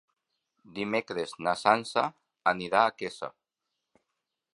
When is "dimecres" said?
0.77-1.33